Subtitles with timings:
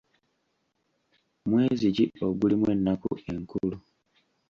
[1.49, 3.77] Mwezi ki ogulimu ennaku enkulu?